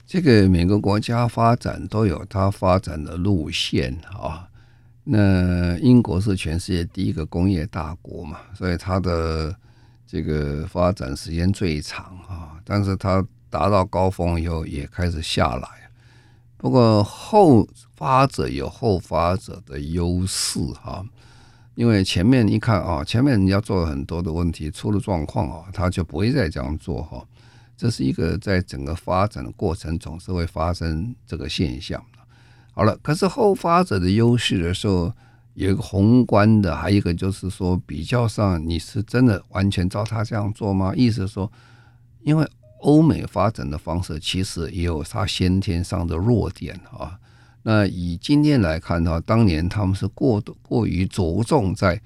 [0.07, 4.49] 这个每个国家发展都有它发展的路线啊。
[5.05, 9.55] 那英国是全世界第一个工业大国嘛，所以它的
[10.07, 12.59] 这个发展时间最长啊。
[12.65, 15.69] 但是它达到高峰以后也开始下来。
[16.57, 21.05] 不过后发者有后发者的优势哈，
[21.81, 27.27] 因为前面一看啊，前面人家做了很多的问题，出了状况啊，他就不会再这样做哈。
[27.75, 32.05] 这是一个在整个发展的过程总是会发生这个现象。
[32.75, 35.11] 好了，可是后发者的优势的时候，
[35.55, 40.93] 有一个宏观的，还有一个就是说比较上，你是真的完全照他这样做吗？
[40.95, 41.51] 意思说，
[42.21, 42.47] 因为
[42.81, 47.19] 欧美发展的方式其实也有它先天上的弱点啊。
[47.63, 52.01] 那以今天来看的话，当年他们是过过于着重在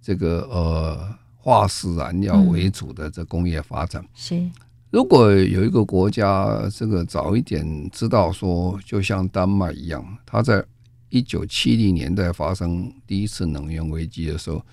[0.00, 4.04] 这个呃化石燃料为主的这工业发展。
[4.14, 4.50] 是。
[4.90, 10.64] 如果有一个国家这个早一点知道说，就像丹麦一样，他在
[11.08, 14.64] 一九七零年代发生第一次能源危机的时候，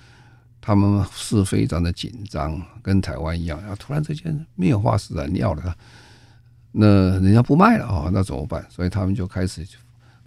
[0.61, 5.75] 他们是非常的紧张，跟台湾一样，啊，突然之间没有化石燃料了，
[6.71, 8.63] 那人家不卖了啊，那怎么办？
[8.69, 9.67] 所以他们就开始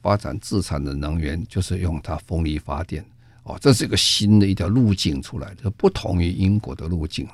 [0.05, 3.03] 发展自产的能源，就是用它风力发电
[3.45, 7.27] 哦，这是一个新的一条路径出来的，不同于英国的路径。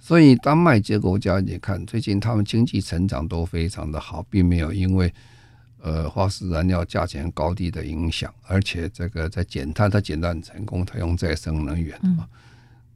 [0.00, 5.12] 所以丹麦这个国家，你看最近他们经济成长都非常的好，并没有因为
[5.82, 12.26] 呃化石燃料价钱高低的影响，而且这个在减碳，它减碳成功，它用再生能源啊。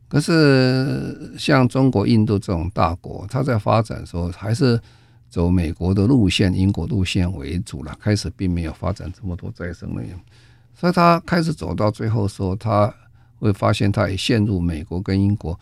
[0.08, 4.80] 可是像中国、印度这种大国，它在发展的时候还是
[5.32, 10.14] 走美国的路线、英国路线为主了，开始并没有发展这么多再生能源，
[10.74, 12.94] 所以他开始走到最后时候，他
[13.38, 15.58] 会发现他也陷入美国跟英国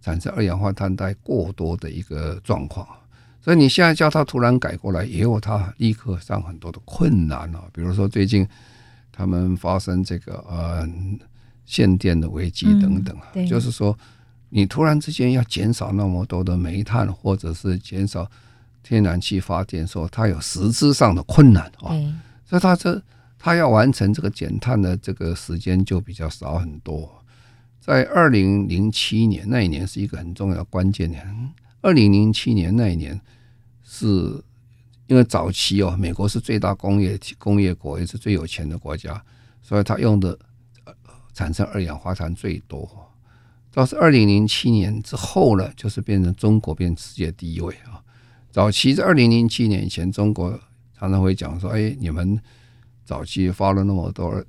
[0.00, 2.88] 产生二氧化碳带过多的一个状况。
[3.42, 8.48] 所以你现在叫他突然改过来，也有他立刻上很多的困难啊，比如说最近
[9.12, 10.88] 他们发生这个呃
[11.66, 13.94] 限电的危机等等啊，就是说
[14.48, 18.26] 你突然之间要减少那么多的煤炭，或者是减少。
[18.82, 21.90] 天然气发电说，它有实质上的困难啊，
[22.44, 23.00] 所以它这
[23.38, 27.22] 它要完成这个减碳的这个时间就比较少很多。
[27.80, 33.18] 在二零零七年那一年是一个很重要的关键年，二零零七年那一年
[33.82, 34.06] 是
[35.06, 39.22] 因为早期哦，美国是最大工业工业国，也是最有钱的国家，
[39.62, 40.38] 所以它用的
[41.32, 42.88] 产生二氧化碳最多。
[43.72, 48.02] 到是二零零七年之后呢，就是变成中国变世界第一位啊。
[48.52, 50.50] 早期在二零零七年以前，中国
[50.98, 52.38] 常常会讲说：“哎，你们
[53.04, 54.44] 早期发了那么多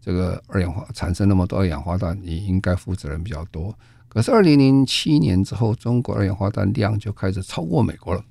[0.00, 3.74] 这个二氧化产生那么多二氧化碳，你应该负责人比较多。”
[4.08, 8.24] 可是二零零七年之后，中国二氧化碳量就开始超过美国了。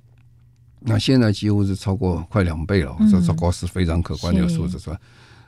[0.80, 5.00] 那现在几乎是超过快两倍了，这这个是非常可观的数字，是吧？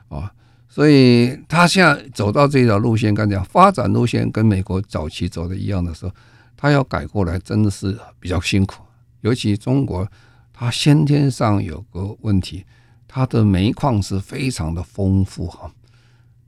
[0.08, 0.32] 啊，
[0.68, 6.12] 所以他现在走到这条路线，刚才讲发展路线跟美国早期走的一样的时候，
[6.56, 8.82] 他要改过来，真的是比较辛苦。
[9.20, 10.06] 尤其中国，
[10.52, 12.64] 它先天上有个问题，
[13.06, 15.70] 它的煤矿是非常的丰富哈，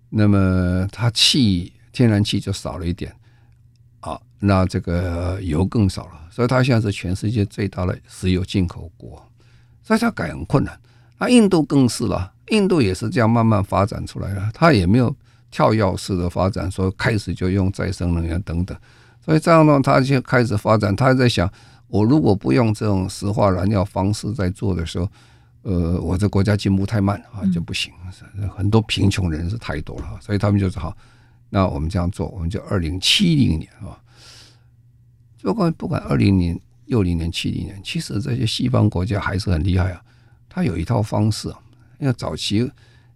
[0.09, 3.13] 那么它气天然气就少了一点
[4.01, 9.21] 啊，那这个油更少了，所以它现在是全世界最大的石油进口国，
[9.83, 10.79] 所以它改很困难。
[11.19, 15.15] 那印度更是了，印度也是这样慢慢发展出来的，它也没有
[15.51, 18.79] 跳跃式的发展，说开始就用再生能源等等，
[19.25, 21.53] 所以这样呢，它就开始发展，它在想。
[21.91, 25.09] 我如果不用这种石化燃料方式在做的时候，
[25.63, 27.93] 呃，我这国家进步太慢啊，就不行。
[28.57, 30.97] 很多贫穷人是太多了，所以他们就是好，
[31.49, 33.99] 那我们这样做，我们就二零七零年啊，
[35.43, 40.01] 不管不管二零年、六零年、七零年，其实这些西方国家还是很厉害啊。
[40.49, 41.49] 他有一套方式，
[41.99, 42.71] 因为早期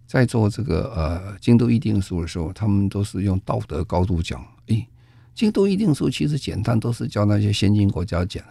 [0.05, 4.85] 在做这个呃京都议定书的时候，他们都是用道德高度讲，诶，
[5.33, 8.43] 京都议定书其实简单都是教那些先进国家减。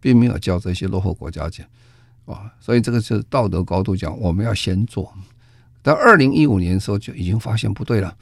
[0.00, 1.66] 并没有叫这些落后国家减，
[2.26, 5.12] 啊，所以这个是道德高度讲，我们要先做。
[5.82, 8.14] 到二零一五年的时候就已经发现不对了，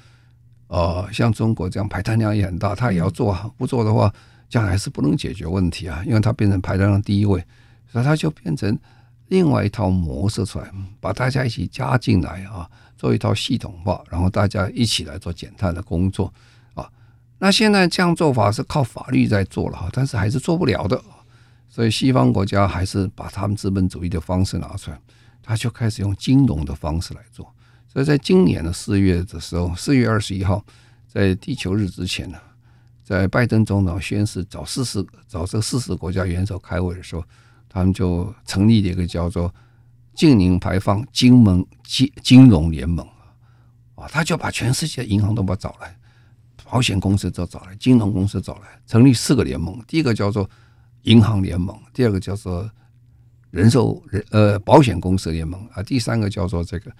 [0.69, 4.13] 呃，像中国这样排碳量也很大，他也要做啊，不做的话，
[4.49, 7.45] 将来是不能解决问题啊，因为它变成排碳量第一位，
[7.91, 8.79] 所以它就变成
[9.27, 10.71] 另外一套模式出来，
[11.01, 16.33] 把大家一起加进来啊，做一套系统化，然后大家一起来做减碳的工作
[16.75, 16.89] 啊。
[17.39, 21.03] 那现在这样做法是靠法律在做了哈，但是还是做不了的。
[21.69, 25.01] 所以西方国家还是把他们资本主义的方式拿出来，
[25.43, 27.55] 他就开始用金融的方式来做。
[27.87, 30.65] 所以在今年的四月的时候，四月二十一号，
[31.07, 32.39] 在地球日之前呢，
[33.03, 37.25] 在拜登总统宣誓找四十找这四十国家元首开会的时候，
[37.69, 39.55] 他们就成立了一个叫做
[40.15, 43.07] 净零排放金盟金金融联盟
[43.95, 45.97] 啊，他就把全世界银行都把找来，
[46.65, 49.83] 保险公司都找来，金融公司找来，成立四个联盟。
[49.87, 50.49] 第一个叫做
[51.09, 52.71] 银行联盟，第二个叫做
[53.51, 56.93] 人寿人呃保险公司联盟啊，第三个叫做这个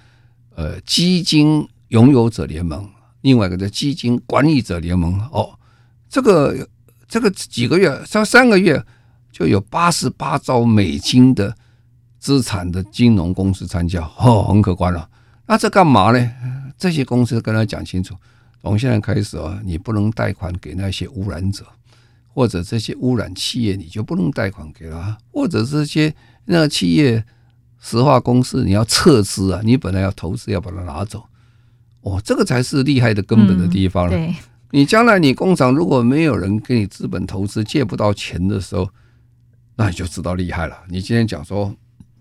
[0.55, 2.89] 呃基金拥有者联盟，
[3.21, 5.21] 另外一个叫基金管理者联盟。
[5.31, 5.59] 哦，
[6.09, 6.67] 这个
[7.07, 8.83] 这个几个月，才三个月
[9.31, 11.55] 就有八十八兆美金的
[12.19, 15.09] 资产的金融公司参加，哦，很可观了。
[15.47, 16.33] 那这干嘛呢？
[16.79, 18.15] 这些公司跟他讲清楚，
[18.63, 21.67] 从现在开始啊，你不能贷款给那些污染者。
[22.29, 26.15] 或者这些污染企业，你就不能贷款给他；或者这些
[26.45, 27.25] 那个企业
[27.81, 31.25] 石化公司，你要撤资啊，你本来要投资，要把它拿走。
[32.03, 34.17] 哦，这个才是厉害的根本的地方了。
[34.17, 34.35] 嗯、
[34.71, 38.89] 你将来你工厂如果没有人给你资本投资，借不到钱的时候，
[39.75, 40.79] 那你就知道厉害了。
[40.89, 41.75] 你今天讲说，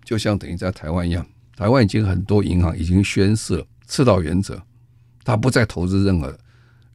[0.04, 1.24] 就像等于在台湾一样，
[1.56, 4.60] 台湾已经很多银行已经宣示了赤道原则，
[5.22, 6.36] 他不再投资任何。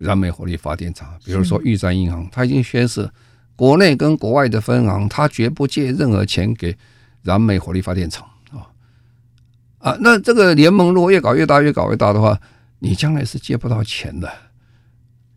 [0.04, 3.10] 燃煤火力发电厂，比如说玉山银行，它已经宣示，
[3.56, 6.76] 国内跟国外的分行，它绝不借任何钱给
[7.22, 8.68] 燃煤火力发电厂啊
[9.80, 9.97] 啊！
[10.01, 12.38] 那这个联盟如果越搞越大，越搞越大的话，
[12.80, 14.30] 你将来是借不到钱的，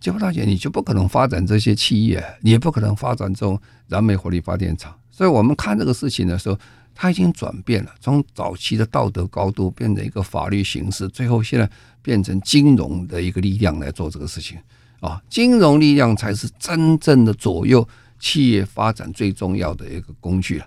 [0.00, 4.92] 借不到钱，你就不可能发展这些企业，你也不可能发展这种燃煤火力发电厂。
[5.10, 6.58] 所以我们看这个事情的时候，
[6.96, 11.70] 它已经转变了，从早期的道德高度变成一个法律形式，最后现在。
[12.06, 14.56] 变成金融的一个力量来做这个事情
[15.00, 17.84] 啊，金融力量才是真正的左右
[18.20, 20.66] 企业发展最重要的一个工具了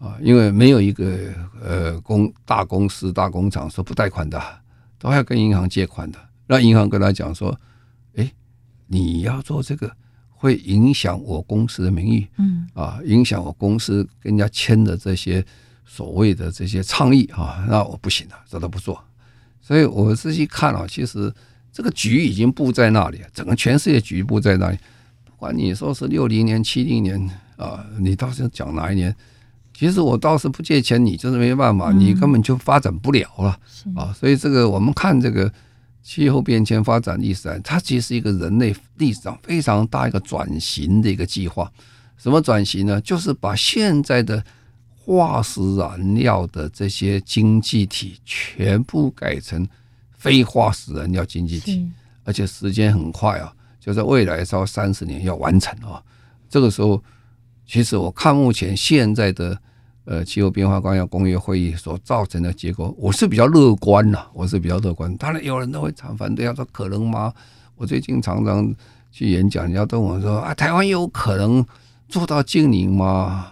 [0.00, 4.42] 啊，因为没有一个呃公大公司大工厂说不贷款的，
[4.98, 6.18] 都要跟银行借款的。
[6.48, 7.56] 那银行跟他讲说，
[8.16, 8.32] 哎，
[8.88, 9.96] 你要做这个
[10.44, 15.42] 会影响我公司的名誉，嗯啊，影响我公司跟人家签的这些
[15.86, 19.02] 所谓的这些倡议啊，那我不行了，这都不做。
[19.62, 21.32] 所以我仔细看啊，其实
[21.72, 24.76] 这个局已经布在那里，整个全世界局布在那里。
[25.24, 27.18] 不管你说是六零年、七零年
[27.56, 29.16] 啊，你倒是讲哪一年？
[29.72, 33.58] 其实我倒是不借钱，你就是没办法，你根本就发展不了了
[33.96, 34.12] 啊。
[34.12, 35.50] 所以这个我们看这个
[36.04, 41.68] 气候变迁发展历史，它其实是一个人类历史上非常大一个转型的一个计划。
[42.16, 43.00] 什么转型呢？
[43.00, 44.44] 就是把现在的。
[45.06, 49.68] 化石燃料的这些经济体全部改成
[50.16, 51.86] 非化石燃料经济体，
[52.24, 56.02] 而且时间很快啊，就在未来稍三十年要完成啊。
[56.48, 57.04] 这个时候，
[57.66, 59.60] 其实我看目前现在的
[60.04, 65.14] 呃气候变化纲要公约会议所造成的结果，我是比较乐观呐，我是比较乐观。
[65.16, 67.32] 当然有人都会常反对，他说可能吗？
[67.76, 68.74] 我最近常常
[69.10, 71.64] 去演讲，人家都问我说啊，台湾有可能
[72.08, 73.50] 做到净零吗？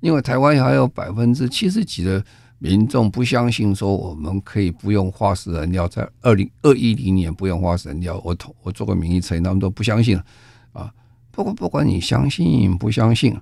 [0.00, 2.22] 因为台湾还有百分之七十几的
[2.58, 8.20] 民众不相信说我们可以不用化石燃料，在二零二一零年不用化石燃料。
[8.24, 10.24] 我投我做个民意测验，他们都不相信了
[10.72, 10.92] 啊。
[11.30, 13.36] 不过不管你相信不相信，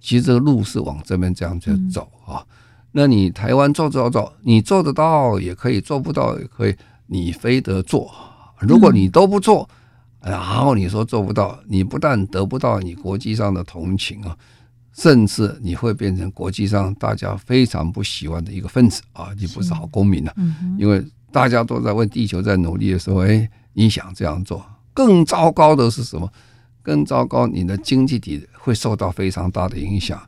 [0.00, 2.44] 其实这个路是往这边这样子走啊。
[2.92, 6.74] 那你台湾做做做，你做得到也可以，做不到也可以，
[7.06, 8.10] 你非得做。
[8.60, 9.68] 如果你都不做，
[10.20, 14.36] 然后你说做不到，你不但得不到你国际上的同情啊。
[14.94, 19.28] 甚至你会变成国际上大家非常不喜欢的一个分子啊！
[19.38, 20.34] 你不是好公民了，
[20.76, 24.60] 因为大家都在为地球在努力的时候，哎，你想这样做，
[24.92, 26.28] 更糟糕的是什么？
[26.82, 30.20] 更糟糕，你的经济体会受到非常大的影响，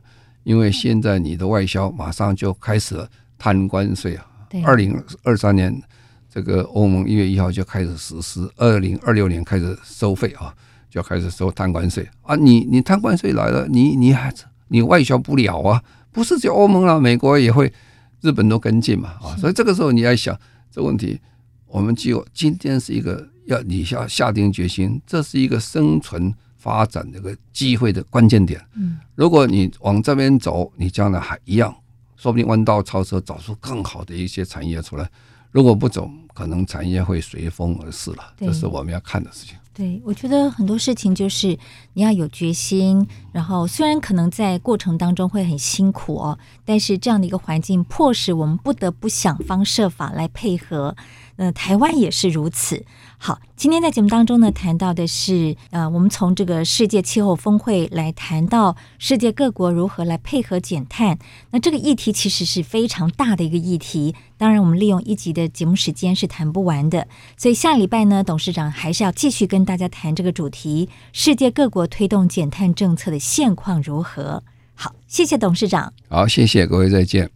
[0.43, 4.25] 因为现在你的外销马上就开始了摊关税啊！
[4.63, 5.81] 二零二三年
[6.29, 10.53] 这个欧盟一月一号就开始实施，二零二六年开始收费啊，
[10.89, 12.35] 就开始收摊关税啊！
[12.35, 14.33] 你你摊关税来了，你你还。
[14.73, 15.83] 你外销不了啊，
[16.13, 17.73] 不是就欧盟了，美国也会，
[18.21, 20.33] 日本都跟进嘛啊，所以这个时候你要想
[20.71, 21.19] 这问题，
[21.67, 28.59] 我们就今天是一个要你下下定决心，这是一个生存发展的一个机会的关键点。
[28.75, 31.75] 嗯，如果你往这边走，你将来还一样，
[32.15, 35.09] 说不定弯道超车，找出更好的一些产业出来。
[35.51, 39.55] 如果不走，可能产业会随风而逝了，这是我们要看的事情。
[39.73, 41.57] 对，我觉得很多事情就是
[41.93, 50.95] 你要有决心，然后虽然可能在过程当中会很辛苦哦，但是这样的一个环境迫使我们不得不想方设法来配合。
[51.37, 52.85] 呃，台湾也是如此。
[53.23, 61.19] 好，今天在节目当中呢，谈到的是，呃，我们从这个世界气候峰会来谈到世界各国如何来配合减碳。
[61.51, 67.07] 那这个议题其实是非常大的一个议题，当然我们利用一集的节目时间是谈不完的。
[67.37, 74.41] 所以下礼拜呢，董事长还是要继续跟大家谈这个主题：世界各国推动减碳政策的现况如何？
[74.73, 75.93] 好，谢谢董事长。
[76.09, 77.29] 好，谢谢各位，再见。